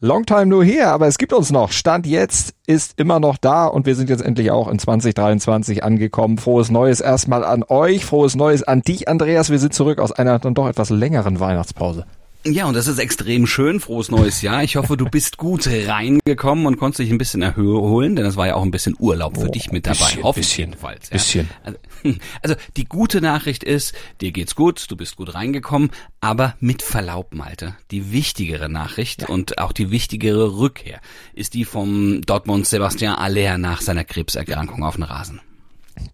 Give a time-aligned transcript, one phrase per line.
[0.00, 1.72] Long time no here, aber es gibt uns noch.
[1.72, 6.38] Stand jetzt ist immer noch da und wir sind jetzt endlich auch in 2023 angekommen.
[6.38, 9.50] Frohes Neues erstmal an euch, frohes Neues an dich, Andreas.
[9.50, 12.06] Wir sind zurück aus einer dann doch etwas längeren Weihnachtspause.
[12.44, 13.80] Ja, und das ist extrem schön.
[13.80, 14.62] Frohes neues Jahr.
[14.62, 18.46] Ich hoffe, du bist gut reingekommen und konntest dich ein bisschen erholen, denn das war
[18.46, 19.98] ja auch ein bisschen Urlaub für oh, dich mit dabei.
[19.98, 21.10] Bisschen, hoffe ich jedenfalls.
[21.10, 21.14] Ja.
[21.14, 21.48] Bisschen.
[21.64, 21.78] Also,
[22.42, 27.34] also, die gute Nachricht ist, dir geht's gut, du bist gut reingekommen, aber mit Verlaub,
[27.34, 27.74] Malte.
[27.90, 29.28] Die wichtigere Nachricht ja.
[29.28, 31.00] und auch die wichtigere Rückkehr
[31.34, 35.40] ist die vom Dortmund Sebastian Aller nach seiner Krebserkrankung auf den Rasen.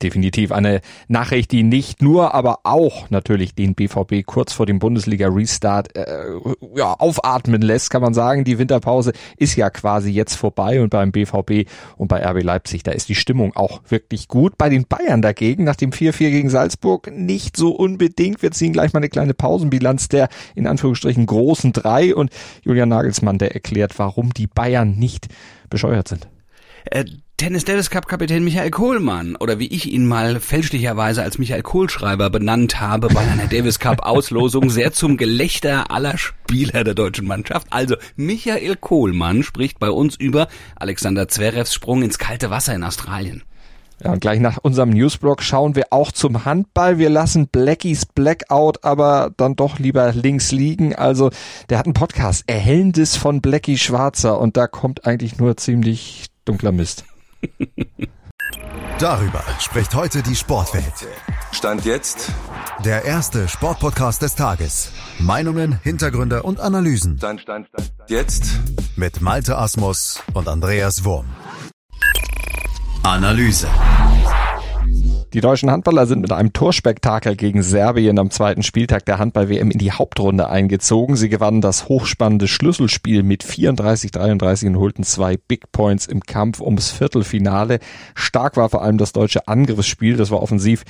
[0.03, 5.97] Definitiv eine Nachricht, die nicht nur, aber auch natürlich den BVB kurz vor dem Bundesliga-Restart
[5.97, 6.27] äh,
[6.75, 8.45] ja, aufatmen lässt, kann man sagen.
[8.45, 12.93] Die Winterpause ist ja quasi jetzt vorbei und beim BVB und bei RB Leipzig, da
[12.93, 14.59] ist die Stimmung auch wirklich gut.
[14.59, 18.43] Bei den Bayern dagegen, nach dem 4-4 gegen Salzburg, nicht so unbedingt.
[18.43, 22.31] Wir ziehen gleich mal eine kleine Pausenbilanz der in Anführungsstrichen großen drei und
[22.63, 25.29] Julian Nagelsmann, der erklärt, warum die Bayern nicht
[25.71, 26.29] bescheuert sind.
[27.37, 32.31] Tennis Davis Cup Kapitän Michael Kohlmann oder wie ich ihn mal fälschlicherweise als Michael Kohlschreiber
[32.31, 37.67] benannt habe bei einer Davis Cup Auslosung sehr zum Gelächter aller Spieler der deutschen Mannschaft.
[37.71, 43.43] Also Michael Kohlmann spricht bei uns über Alexander Zverevs Sprung ins kalte Wasser in Australien.
[44.03, 46.99] Ja, und gleich nach unserem Newsblog schauen wir auch zum Handball.
[46.99, 50.95] Wir lassen Blackies Blackout aber dann doch lieber links liegen.
[50.95, 51.31] Also,
[51.69, 56.71] der hat einen Podcast, Erhellendes von Blackie Schwarzer und da kommt eigentlich nur ziemlich dunkler
[56.71, 57.05] Mist.
[58.99, 61.09] Darüber spricht heute die Sportwelt.
[61.53, 62.33] Stand jetzt
[62.85, 64.93] der erste Sportpodcast des Tages.
[65.19, 67.19] Meinungen, Hintergründe und Analysen.
[67.19, 68.45] Stand, stand, stand, Jetzt
[68.97, 71.27] mit Malte Asmus und Andreas Wurm.
[73.03, 73.69] Analyse.
[75.35, 79.79] Die deutschen Handballer sind mit einem Torspektakel gegen Serbien am zweiten Spieltag der Handball-WM in
[79.79, 81.17] die Hauptrunde eingezogen.
[81.17, 86.93] Sie gewannen das hochspannende Schlüsselspiel mit 34-33 und holten zwei Big Points im Kampf ums
[86.93, 87.81] Viertelfinale.
[88.15, 90.17] Stark war vor allem das deutsche Angriffsspiel.
[90.17, 90.85] Das war offensiv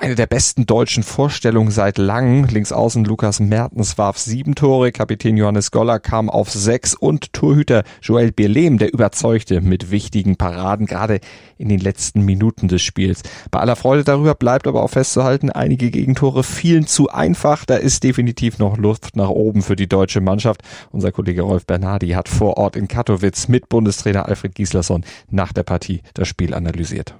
[0.00, 2.46] eine der besten deutschen Vorstellungen seit langem.
[2.46, 7.84] Links außen Lukas Mertens warf sieben Tore, Kapitän Johannes Goller kam auf sechs und Torhüter
[8.00, 11.20] Joel Birlem, der überzeugte mit wichtigen Paraden, gerade
[11.58, 13.22] in den letzten Minuten des Spiels.
[13.50, 17.66] Bei aller Freude darüber bleibt aber auch festzuhalten, einige Gegentore fielen zu einfach.
[17.66, 20.62] Da ist definitiv noch Luft nach oben für die deutsche Mannschaft.
[20.92, 25.64] Unser Kollege Rolf Bernardi hat vor Ort in Katowice mit Bundestrainer Alfred Gislason nach der
[25.64, 27.14] Partie das Spiel analysiert.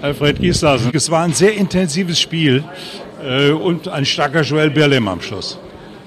[0.00, 0.90] Alfred Gislason.
[0.94, 2.64] Es war ein sehr intensives Spiel
[3.22, 5.58] äh, und ein starker Joel Berlem am Schluss.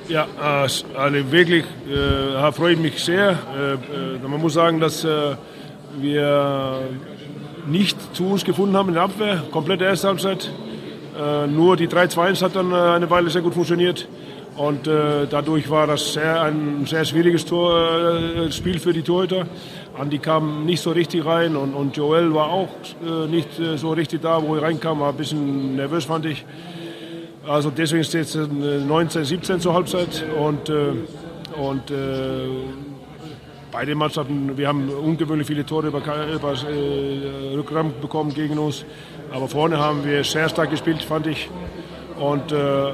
[0.07, 3.37] Ja, äh, also wirklich äh, freut mich sehr.
[3.55, 5.35] Äh, äh, man muss sagen, dass äh,
[5.99, 6.79] wir
[7.67, 10.51] nicht zu uns gefunden haben in der Abwehr, komplette erste Halbzeit.
[11.19, 14.07] Äh, nur die 3-2-1 hat dann eine Weile sehr gut funktioniert.
[14.59, 19.45] Und äh, dadurch war das sehr, ein sehr schwieriges Tor, äh, Spiel für die Torhüter.
[19.97, 22.67] Andi kam nicht so richtig rein und, und Joel war auch
[23.01, 26.45] äh, nicht äh, so richtig da, wo er reinkam, war ein bisschen nervös, fand ich.
[27.47, 30.91] Also deswegen steht es 19, 17 zur Halbzeit und, äh,
[31.57, 32.49] und äh,
[33.71, 38.83] beide Mannschaften, wir haben ungewöhnlich viele Tore über, über äh, Rückraum bekommen gegen uns,
[39.31, 41.49] aber vorne haben wir sehr stark gespielt, fand ich
[42.19, 42.93] und äh, äh,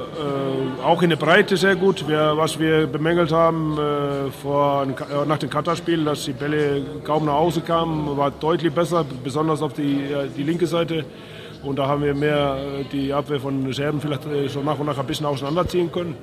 [0.84, 2.06] auch in der Breite sehr gut.
[2.08, 4.86] Wir, was wir bemängelt haben äh, vor,
[5.26, 9.72] nach dem Katar-Spiel, dass die Bälle kaum nach Hause kamen, war deutlich besser, besonders auf
[9.72, 11.04] die, äh, die linke Seite.
[11.62, 14.98] Und da haben wir mehr äh, die Abwehr von Serben vielleicht so nach und nach
[14.98, 16.16] ein bisschen auseinanderziehen können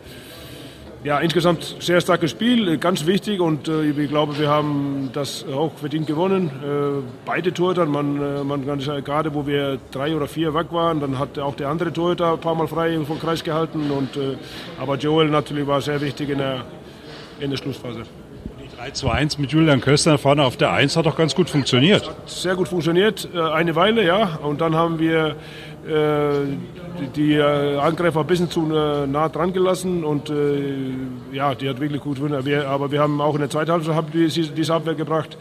[1.04, 5.74] ja, insgesamt sehr starkes Spiel, ganz wichtig und äh, ich glaube, wir haben das auch
[5.76, 6.48] verdient gewonnen.
[6.48, 10.68] Äh, beide Torhüter, man, äh, man kann sagen, gerade wo wir drei oder vier weg
[10.72, 13.92] waren, dann hat auch der andere Torhüter ein paar Mal frei vom Kreis gehalten.
[13.92, 14.38] Und, äh,
[14.80, 16.64] aber Joel natürlich war sehr wichtig in der,
[17.40, 18.04] in der Schlussphase.
[18.84, 22.12] 3-2-1 mit Julian Köstner vorne auf der 1 hat doch ganz gut funktioniert.
[22.26, 24.40] Sehr gut funktioniert, äh, eine Weile, ja.
[24.44, 25.36] Und dann haben wir
[25.88, 26.46] äh,
[27.16, 30.32] die äh, Angreifer ein bisschen zu nah dran gelassen und
[31.32, 32.66] ja, die hat wirklich gut gewonnen.
[32.66, 34.14] Aber wir haben auch in der zweiten Halbzeit
[34.58, 35.38] diese Abwehr gebracht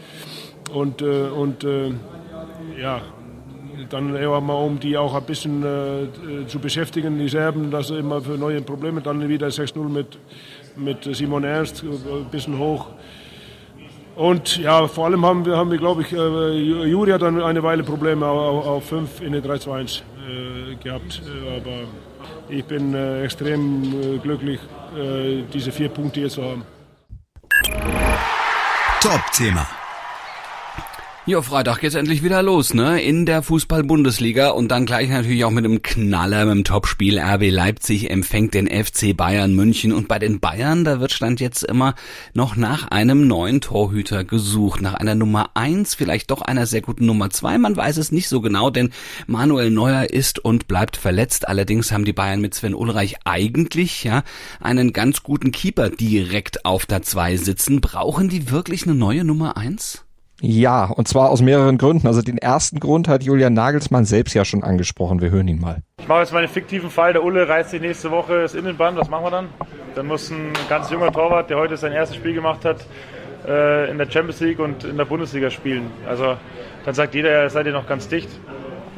[0.73, 1.65] und, und
[2.81, 3.01] ja,
[3.89, 5.63] dann eher mal um die auch ein bisschen
[6.47, 10.17] zu beschäftigen, die Serben, dass immer für neue Probleme, dann wieder 6-0 mit,
[10.75, 12.87] mit Simon Ernst, ein bisschen hoch.
[14.15, 17.63] Und ja, vor allem haben wir, haben wir glaube ich, äh, Juri hat dann eine
[17.63, 21.21] Weile Probleme auf 5 in der 3-2-1 äh, gehabt.
[21.25, 21.87] Äh, aber
[22.49, 22.93] ich bin
[23.23, 24.59] extrem glücklich,
[25.53, 26.63] diese vier Punkte hier zu haben.
[29.01, 29.65] Top-Thema.
[31.25, 33.01] Ja, Freitag geht's endlich wieder los, ne?
[33.01, 37.17] In der Fußball-Bundesliga und dann gleich natürlich auch mit einem Knaller, mit dem Topspiel.
[37.17, 41.63] RB Leipzig empfängt den FC Bayern München und bei den Bayern, da wird Stand jetzt
[41.63, 41.95] immer
[42.33, 47.05] noch nach einem neuen Torhüter gesucht, nach einer Nummer eins, vielleicht doch einer sehr guten
[47.05, 47.57] Nummer zwei.
[47.57, 48.89] Man weiß es nicht so genau, denn
[49.25, 51.47] Manuel Neuer ist und bleibt verletzt.
[51.47, 54.23] Allerdings haben die Bayern mit Sven Ulreich eigentlich, ja,
[54.59, 57.79] einen ganz guten Keeper direkt auf der zwei sitzen.
[57.79, 60.03] Brauchen die wirklich eine neue Nummer eins?
[60.41, 62.07] Ja, und zwar aus mehreren Gründen.
[62.07, 65.21] Also den ersten Grund hat Julian Nagelsmann selbst ja schon angesprochen.
[65.21, 65.83] Wir hören ihn mal.
[65.99, 67.13] Ich mache jetzt mal einen fiktiven Fall.
[67.13, 68.97] Der Ulle reißt sich nächste Woche das Innenband.
[68.97, 69.49] Was machen wir dann?
[69.95, 72.85] Dann muss ein ganz junger Torwart, der heute sein erstes Spiel gemacht hat,
[73.47, 75.91] äh, in der Champions League und in der Bundesliga spielen.
[76.07, 76.35] Also
[76.83, 78.29] dann sagt jeder, seid ihr noch ganz dicht.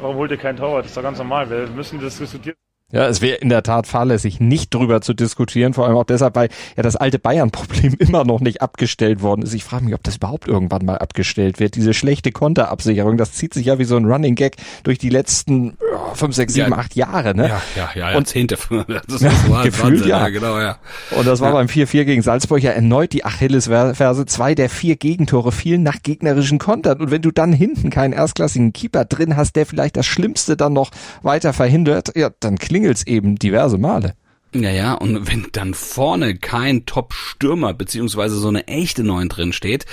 [0.00, 0.84] Warum holt ihr keinen Torwart?
[0.84, 1.48] Das ist doch ganz normal.
[1.48, 2.56] Wir müssen das diskutieren.
[2.96, 6.34] Ja, es wäre in der Tat fahrlässig, nicht drüber zu diskutieren, vor allem auch deshalb,
[6.34, 6.48] weil
[6.78, 9.52] ja das alte Bayern-Problem immer noch nicht abgestellt worden ist.
[9.52, 11.74] Ich frage mich, ob das überhaupt irgendwann mal abgestellt wird.
[11.74, 15.76] Diese schlechte Konterabsicherung, das zieht sich ja wie so ein Running Gag durch die letzten
[15.94, 17.48] oh, fünf, sechs, sieben, ja, acht Jahre, ne?
[17.48, 18.56] Ja, ja, ja, Jahrzehnte.
[19.08, 20.18] Das ja, so gefühlt, Wahnsinn, ja.
[20.20, 20.28] ja.
[20.30, 20.78] Genau, ja.
[21.10, 21.54] Und das war ja.
[21.54, 24.24] beim 4-4 gegen Salzburg ja erneut die Achillesferse.
[24.24, 27.00] Zwei der vier Gegentore fielen nach gegnerischen Kontern.
[27.00, 30.72] Und wenn du dann hinten keinen erstklassigen Keeper drin hast, der vielleicht das Schlimmste dann
[30.72, 30.90] noch
[31.22, 34.14] weiter verhindert, ja, dann klingelt's eben diverse Male.
[34.54, 39.86] Ja, ja, und wenn dann vorne kein Top-Stürmer beziehungsweise so eine echte Neun drin steht,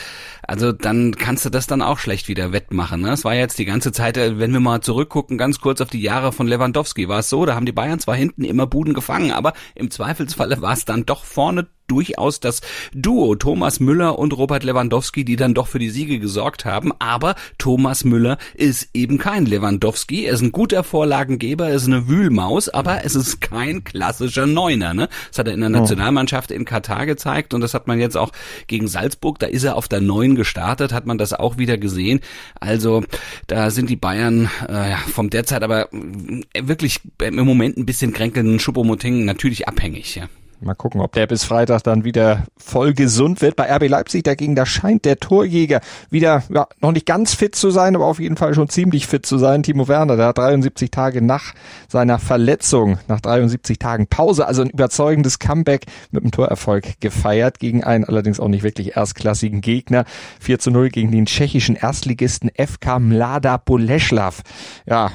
[0.54, 3.02] also dann kannst du das dann auch schlecht wieder wettmachen.
[3.02, 3.12] Ne?
[3.12, 6.00] Es war jetzt die ganze Zeit, äh, wenn wir mal zurückgucken, ganz kurz auf die
[6.00, 9.32] Jahre von Lewandowski, war es so, da haben die Bayern zwar hinten immer Buden gefangen,
[9.32, 12.62] aber im Zweifelsfalle war es dann doch vorne durchaus das
[12.94, 16.92] Duo Thomas Müller und Robert Lewandowski, die dann doch für die Siege gesorgt haben.
[17.00, 20.26] Aber Thomas Müller ist eben kein Lewandowski.
[20.26, 24.94] Er ist ein guter Vorlagengeber, er ist eine Wühlmaus, aber es ist kein klassischer Neuner.
[24.94, 25.10] Ne?
[25.30, 25.74] Das hat er in der oh.
[25.74, 28.32] Nationalmannschaft in Katar gezeigt und das hat man jetzt auch
[28.68, 29.40] gegen Salzburg.
[29.40, 32.19] Da ist er auf der Neun gestartet, hat man das auch wieder gesehen.
[32.60, 33.04] Also
[33.48, 39.24] da sind die Bayern äh, vom derzeit aber wirklich im Moment ein bisschen kränkelnden Schuppomoting
[39.24, 40.16] natürlich abhängig.
[40.16, 40.28] Ja.
[40.62, 43.56] Mal gucken, ob der bis Freitag dann wieder voll gesund wird.
[43.56, 47.70] Bei RB Leipzig dagegen, da scheint der Torjäger wieder ja, noch nicht ganz fit zu
[47.70, 49.64] sein, aber auf jeden Fall schon ziemlich fit zu sein.
[49.64, 51.54] Timo Werner, der hat 73 Tage nach
[51.90, 57.84] seiner Verletzung, nach 73 Tagen Pause, also ein überzeugendes Comeback mit einem Torerfolg gefeiert gegen
[57.84, 60.06] einen allerdings auch nicht wirklich erstklassigen Gegner.
[60.40, 64.42] 4 zu 0 gegen den tschechischen Erstligisten FK Mlada Boleslav.
[64.86, 65.12] Ja,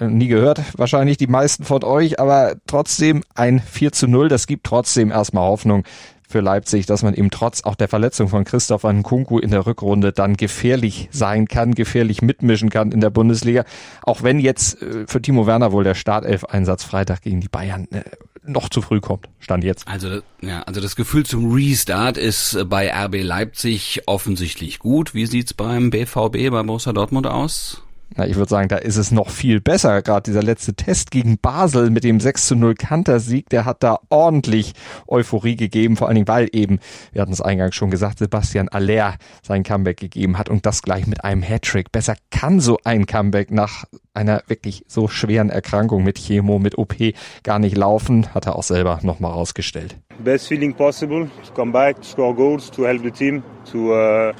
[0.00, 4.64] nie gehört, wahrscheinlich die meisten von euch, aber trotzdem ein 4 zu 0, das gibt
[4.64, 5.84] trotzdem erstmal Hoffnung
[6.28, 10.12] für Leipzig, dass man eben trotz auch der Verletzung von Christoph Nkunku in der Rückrunde
[10.12, 13.64] dann gefährlich sein kann, gefährlich mitmischen kann in der Bundesliga.
[14.02, 18.02] Auch wenn jetzt äh, für Timo Werner wohl der Startelf-Einsatz Freitag gegen die Bayern äh,
[18.42, 19.28] noch zu früh kommt.
[19.38, 19.86] Stand jetzt.
[19.86, 25.14] Also, ja, also das Gefühl zum Restart ist bei RB Leipzig offensichtlich gut.
[25.14, 27.83] Wie sieht's beim BVB, bei Borussia Dortmund aus?
[28.16, 30.00] Na, ich würde sagen, da ist es noch viel besser.
[30.02, 33.98] Gerade dieser letzte Test gegen Basel mit dem 6 zu 0 Kantersieg, der hat da
[34.08, 34.74] ordentlich
[35.08, 36.78] Euphorie gegeben, vor allen Dingen, weil eben,
[37.12, 41.06] wir hatten es eingangs schon gesagt, Sebastian Aller sein Comeback gegeben hat und das gleich
[41.08, 41.90] mit einem Hattrick.
[41.90, 43.84] Besser kann so ein Comeback nach
[44.14, 46.94] einer wirklich so schweren Erkrankung mit Chemo, mit OP
[47.42, 49.96] gar nicht laufen, hat er auch selber nochmal rausgestellt.
[50.22, 54.32] Best feeling possible, to come back, to score goals, to help the team, to uh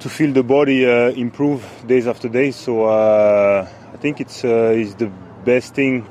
[0.00, 2.56] to feel the body uh, improve days after days.
[2.56, 5.10] So uh, I think it's uh, the
[5.44, 6.06] best thing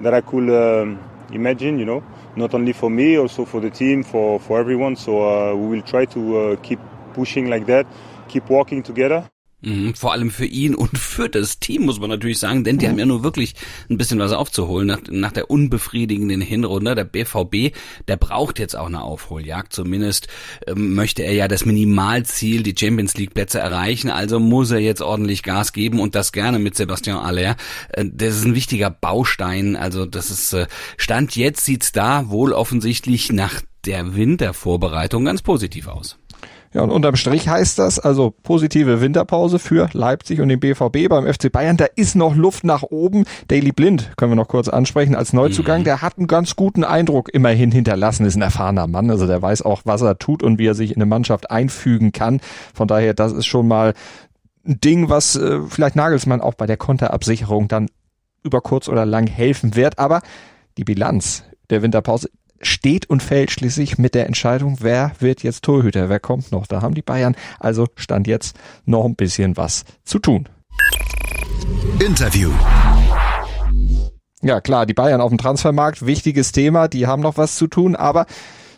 [0.00, 0.98] that I could um,
[1.32, 1.78] imagine.
[1.78, 2.04] You know,
[2.36, 4.96] not only for me, also for the team, for for everyone.
[4.96, 6.78] So uh, we will try to uh, keep
[7.14, 7.86] pushing like that,
[8.28, 9.28] keep working together.
[9.60, 12.86] Mhm, vor allem für ihn und für das Team, muss man natürlich sagen, denn die
[12.86, 12.90] mhm.
[12.90, 13.54] haben ja nur wirklich
[13.90, 16.94] ein bisschen was aufzuholen nach, nach der unbefriedigenden Hinrunde.
[16.94, 17.74] Der BVB,
[18.06, 19.72] der braucht jetzt auch eine Aufholjagd.
[19.72, 20.28] Zumindest
[20.68, 24.10] ähm, möchte er ja das Minimalziel, die Champions League Plätze erreichen.
[24.10, 27.56] Also muss er jetzt ordentlich Gas geben und das gerne mit Sebastian Aller.
[27.88, 29.74] Äh, das ist ein wichtiger Baustein.
[29.74, 35.88] Also das ist, äh, Stand jetzt sieht's da wohl offensichtlich nach der Wintervorbereitung ganz positiv
[35.88, 36.16] aus.
[36.74, 41.26] Ja, und unterm Strich heißt das also positive Winterpause für Leipzig und den BVB beim
[41.26, 41.78] FC Bayern.
[41.78, 43.24] Da ist noch Luft nach oben.
[43.48, 45.80] Daily Blind können wir noch kurz ansprechen als Neuzugang.
[45.80, 45.84] Mhm.
[45.84, 49.10] Der hat einen ganz guten Eindruck immerhin hinterlassen, ist ein erfahrener Mann.
[49.10, 52.12] Also der weiß auch, was er tut und wie er sich in eine Mannschaft einfügen
[52.12, 52.40] kann.
[52.74, 53.94] Von daher, das ist schon mal
[54.66, 57.88] ein Ding, was äh, vielleicht Nagelsmann auch bei der Konterabsicherung dann
[58.42, 59.98] über kurz oder lang helfen wird.
[59.98, 60.20] Aber
[60.76, 62.30] die Bilanz der Winterpause
[62.60, 66.66] steht und fällt schließlich mit der Entscheidung, wer wird jetzt Torhüter, wer kommt noch.
[66.66, 70.48] Da haben die Bayern also stand jetzt noch ein bisschen was zu tun.
[72.04, 72.50] Interview.
[74.42, 77.96] Ja klar, die Bayern auf dem Transfermarkt, wichtiges Thema, die haben noch was zu tun,
[77.96, 78.26] aber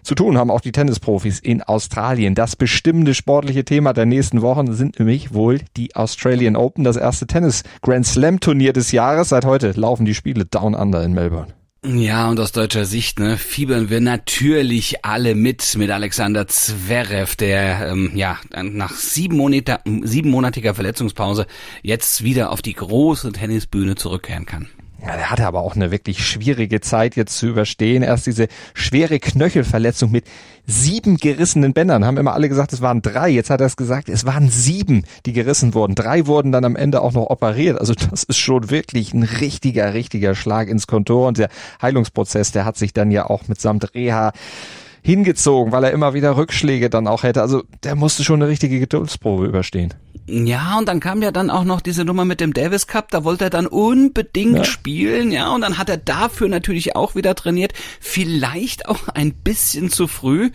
[0.02, 2.34] Zu tun haben auch die Tennisprofis in Australien.
[2.34, 7.26] Das bestimmende sportliche Thema der nächsten Wochen sind nämlich wohl die Australian Open, das erste
[7.26, 9.28] Tennis Grand Slam Turnier des Jahres.
[9.28, 11.59] Seit heute laufen die Spiele Down Under in Melbourne.
[11.82, 17.88] Ja, und aus deutscher Sicht ne, fiebern wir natürlich alle mit mit Alexander Zverev, der
[17.88, 21.46] ähm, ja nach sieben Monata, siebenmonatiger Verletzungspause
[21.82, 24.68] jetzt wieder auf die große Tennisbühne zurückkehren kann.
[25.02, 28.02] Ja, der hatte aber auch eine wirklich schwierige Zeit jetzt zu überstehen.
[28.02, 30.24] Erst diese schwere Knöchelverletzung mit
[30.66, 32.04] sieben gerissenen Bändern.
[32.04, 33.30] Haben immer alle gesagt, es waren drei.
[33.30, 35.94] Jetzt hat er es gesagt, es waren sieben, die gerissen wurden.
[35.94, 37.80] Drei wurden dann am Ende auch noch operiert.
[37.80, 41.28] Also das ist schon wirklich ein richtiger, richtiger Schlag ins Kontor.
[41.28, 41.48] Und der
[41.80, 44.32] Heilungsprozess, der hat sich dann ja auch mitsamt Reha
[45.02, 47.42] hingezogen, weil er immer wieder Rückschläge dann auch hätte.
[47.42, 49.94] Also der musste schon eine richtige Geduldsprobe überstehen.
[50.26, 53.24] Ja, und dann kam ja dann auch noch diese Nummer mit dem Davis Cup, da
[53.24, 54.64] wollte er dann unbedingt ja.
[54.64, 59.90] spielen, ja, und dann hat er dafür natürlich auch wieder trainiert, vielleicht auch ein bisschen
[59.90, 60.50] zu früh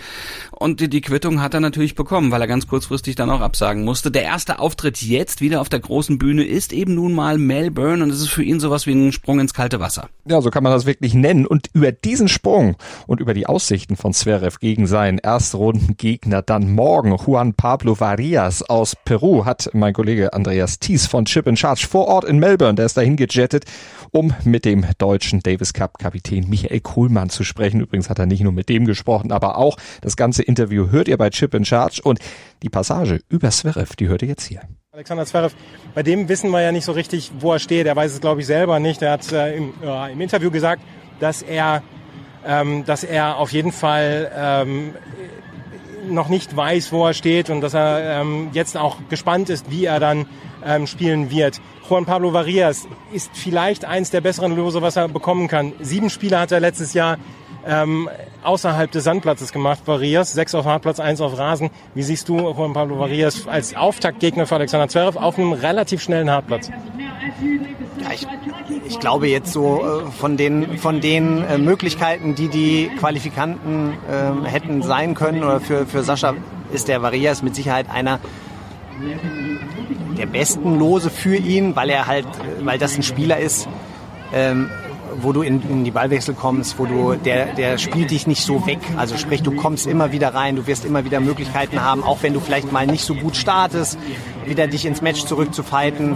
[0.52, 3.84] und die, die Quittung hat er natürlich bekommen, weil er ganz kurzfristig dann auch absagen
[3.84, 4.12] musste.
[4.12, 8.12] Der erste Auftritt jetzt wieder auf der großen Bühne ist eben nun mal Melbourne und
[8.12, 10.10] es ist für ihn sowas wie ein Sprung ins kalte Wasser.
[10.26, 13.98] Ja, so kann man das wirklich nennen und über diesen Sprung und über die Aussichten
[13.98, 20.34] von Zverev gegen seinen Erstrundengegner dann morgen Juan Pablo Varias aus Peru hat mein Kollege
[20.34, 22.76] Andreas Thies von Chip in Charge vor Ort in Melbourne.
[22.76, 23.64] Der ist dahin gejettet,
[24.12, 27.80] um mit dem deutschen Davis Cup Kapitän Michael Kohlmann zu sprechen.
[27.80, 31.18] Übrigens hat er nicht nur mit dem gesprochen, aber auch das ganze Interview hört ihr
[31.18, 32.20] bei Chip in Charge und
[32.62, 34.64] die Passage über Zverev, die hört ihr jetzt hier.
[34.92, 35.56] Alexander Zverev,
[35.94, 37.88] bei dem wissen wir ja nicht so richtig, wo er steht.
[37.88, 39.02] Er weiß es, glaube ich, selber nicht.
[39.02, 40.82] Er hat äh, im, äh, im, Interview gesagt,
[41.20, 41.84] dass er,
[42.46, 44.94] ähm, dass er auf jeden Fall ähm,
[46.08, 49.86] noch nicht weiß, wo er steht und dass er ähm, jetzt auch gespannt ist, wie
[49.86, 50.26] er dann
[50.66, 51.62] ähm, spielen wird.
[51.90, 55.74] Juan Pablo Varias ist vielleicht eins der besseren Lose, was er bekommen kann.
[55.80, 57.18] Sieben Spiele hat er letztes Jahr
[57.68, 58.10] ähm,
[58.44, 60.34] außerhalb des Sandplatzes gemacht, Varias.
[60.34, 61.70] Sechs auf Hartplatz, eins auf Rasen.
[61.94, 66.30] Wie siehst du Juan Pablo Varias als Auftaktgegner für Alexander Zverev auf einem relativ schnellen
[66.30, 66.70] Hartplatz?
[66.70, 68.28] Ja, ich,
[68.88, 74.48] ich glaube jetzt so äh, von den, von den äh, Möglichkeiten, die die Qualifikanten äh,
[74.48, 76.34] hätten sein können oder für, für Sascha
[76.72, 78.20] ist der Varias mit Sicherheit einer
[80.18, 82.28] der besten Lose für ihn, weil er halt,
[82.62, 83.68] weil das ein Spieler ist,
[84.34, 84.70] ähm,
[85.22, 88.66] wo du in, in die Ballwechsel kommst, wo du, der, der spielt dich nicht so
[88.66, 88.80] weg.
[88.98, 92.34] Also sprich, du kommst immer wieder rein, du wirst immer wieder Möglichkeiten haben, auch wenn
[92.34, 93.98] du vielleicht mal nicht so gut startest,
[94.46, 96.16] wieder dich ins Match zurückzufighten,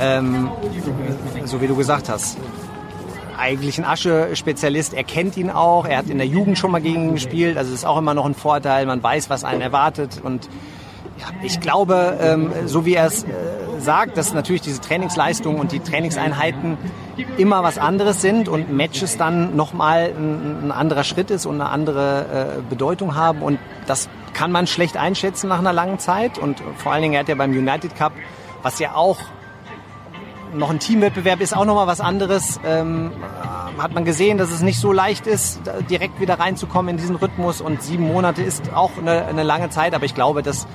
[0.00, 0.50] ähm,
[1.44, 2.38] so wie du gesagt hast
[3.38, 4.94] eigentlich ein Asche-Spezialist.
[4.94, 5.86] Er kennt ihn auch.
[5.86, 7.56] Er hat in der Jugend schon mal gegen ihn gespielt.
[7.56, 8.84] Also das ist auch immer noch ein Vorteil.
[8.84, 10.20] Man weiß, was einen erwartet.
[10.22, 10.48] Und
[11.42, 13.28] ich glaube, ähm, so wie er es äh,
[13.78, 16.76] sagt, dass natürlich diese Trainingsleistungen und die Trainingseinheiten
[17.36, 21.70] immer was anderes sind und Matches dann nochmal ein, ein anderer Schritt ist und eine
[21.70, 23.42] andere äh, Bedeutung haben.
[23.42, 26.38] Und das kann man schlecht einschätzen nach einer langen Zeit.
[26.38, 28.12] Und vor allen Dingen, er hat ja beim United Cup,
[28.62, 29.18] was ja auch
[30.54, 32.58] noch ein Teamwettbewerb ist, auch nochmal was anderes.
[32.64, 33.12] Ähm,
[33.78, 37.60] hat man gesehen, dass es nicht so leicht ist, direkt wieder reinzukommen in diesen Rhythmus.
[37.60, 40.66] Und sieben Monate ist auch eine, eine lange Zeit, aber ich glaube, dass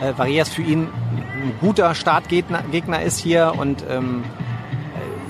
[0.00, 0.88] äh, Varias für ihn
[1.42, 4.24] ein guter Startgegner Gegner ist hier und ähm,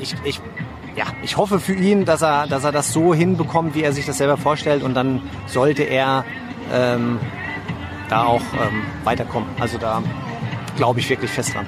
[0.01, 0.41] ich, ich,
[0.97, 4.07] ja, ich hoffe für ihn, dass er, dass er das so hinbekommt, wie er sich
[4.07, 6.25] das selber vorstellt und dann sollte er
[6.73, 7.19] ähm,
[8.09, 9.49] da auch ähm, weiterkommen.
[9.59, 10.03] Also da
[10.77, 11.67] glaube ich wirklich fest dran.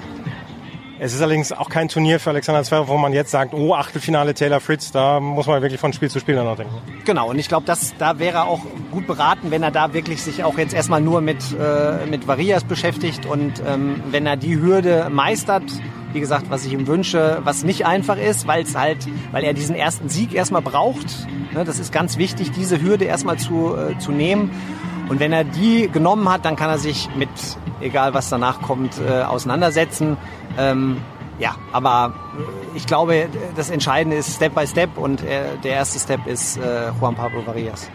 [0.98, 4.32] Es ist allerdings auch kein Turnier für Alexander Zverev, wo man jetzt sagt, oh, Achtelfinale
[4.32, 6.74] Taylor Fritz, da muss man wirklich von Spiel zu Spiel danach denken.
[7.04, 8.60] Genau, und ich glaube, da wäre er auch
[8.90, 12.64] gut beraten, wenn er da wirklich sich auch jetzt erstmal nur mit, äh, mit Varias
[12.64, 15.64] beschäftigt und ähm, wenn er die Hürde meistert,
[16.14, 19.52] wie gesagt, was ich ihm wünsche, was nicht einfach ist, weil es halt, weil er
[19.52, 21.28] diesen ersten Sieg erstmal braucht.
[21.52, 24.50] Ne, das ist ganz wichtig, diese Hürde erstmal zu, äh, zu nehmen.
[25.10, 27.28] Und wenn er die genommen hat, dann kann er sich mit,
[27.80, 30.16] egal was danach kommt, äh, auseinandersetzen.
[30.58, 30.98] Ähm,
[31.38, 32.14] ja, aber
[32.74, 36.90] ich glaube, das Entscheidende ist Step by Step und äh, der erste Step ist äh,
[37.00, 37.90] Juan Pablo Varias.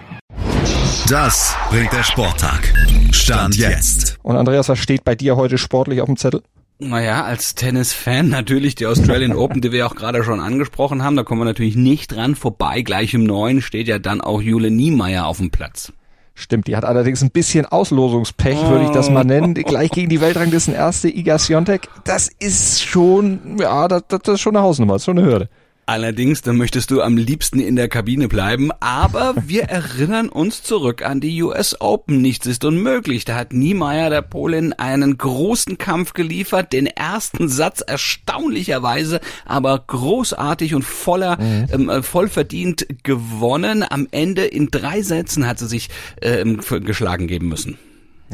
[1.10, 2.74] Das bringt der Sporttag.
[3.12, 4.18] Stand jetzt.
[4.22, 6.44] Und Andreas, was steht bei dir heute sportlich auf dem Zettel?
[6.80, 11.15] Naja, als Tennisfan natürlich die Australian Open, die wir auch gerade schon angesprochen haben.
[11.15, 12.82] Da kommen wir natürlich nicht dran vorbei.
[12.82, 15.94] Gleich im Neuen steht ja dann auch Jule Niemeyer auf dem Platz.
[16.34, 19.54] Stimmt, die hat allerdings ein bisschen Auslosungspech, würde ich das mal nennen.
[19.54, 21.90] Gleich gegen die Weltranglisten erste Iga Swiatek.
[22.06, 25.50] Das ist schon, ja, das, das ist schon eine Hausnummer, das ist schon eine Hürde.
[25.86, 31.04] Allerdings, dann möchtest du am liebsten in der Kabine bleiben, aber wir erinnern uns zurück
[31.04, 32.22] an die US Open.
[32.22, 33.26] Nichts ist unmöglich.
[33.26, 40.76] Da hat Niemeyer der Polin einen großen Kampf geliefert, den ersten Satz erstaunlicherweise, aber großartig
[40.76, 41.68] und voller, mhm.
[41.72, 43.84] ähm, äh, voll verdient gewonnen.
[43.88, 45.90] Am Ende in drei Sätzen hat sie sich
[46.22, 47.78] ähm, geschlagen geben müssen.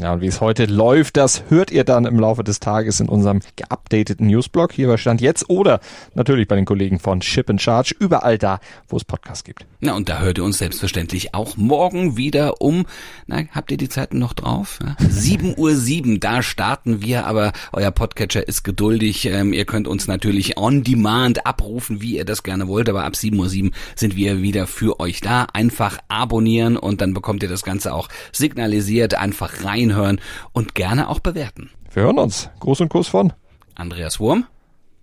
[0.00, 3.08] Ja, und wie es heute läuft, das hört ihr dann im Laufe des Tages in
[3.08, 5.80] unserem geupdateten Newsblog hier bei Stand jetzt oder
[6.14, 9.66] natürlich bei den Kollegen von Ship and Charge, überall da, wo es Podcasts gibt.
[9.80, 12.86] Na, und da hört ihr uns selbstverständlich auch morgen wieder um,
[13.26, 14.78] na, habt ihr die Zeiten noch drauf?
[14.84, 14.94] Ja?
[15.00, 19.24] 7 Uhr 7, da starten wir, aber euer Podcatcher ist geduldig.
[19.24, 23.16] Ähm, ihr könnt uns natürlich on demand abrufen, wie ihr das gerne wollt, aber ab
[23.16, 25.48] 7 Uhr 7 sind wir wieder für euch da.
[25.52, 30.20] Einfach abonnieren und dann bekommt ihr das Ganze auch signalisiert, einfach rein reinhören
[30.52, 31.70] und gerne auch bewerten.
[31.92, 32.50] Wir hören uns.
[32.60, 33.32] Gruß und Kuss von
[33.74, 34.46] Andreas Wurm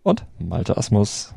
[0.03, 1.33] und Malte Asmus.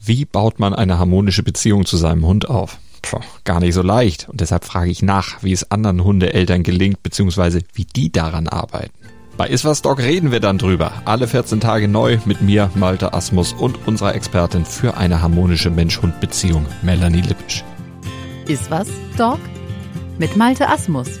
[0.00, 2.78] Wie baut man eine harmonische Beziehung zu seinem Hund auf?
[3.02, 4.28] Puh, gar nicht so leicht.
[4.28, 8.92] Und deshalb frage ich nach, wie es anderen Hundeeltern gelingt, beziehungsweise wie die daran arbeiten.
[9.36, 10.92] Bei Iswas Dog reden wir dann drüber.
[11.04, 16.66] Alle 14 Tage neu mit mir, Malte Asmus und unserer Expertin für eine harmonische Mensch-Hund-Beziehung,
[16.82, 17.62] Melanie Lippisch.
[18.48, 19.38] Iswas Dog?
[20.18, 21.20] Mit Malte Asmus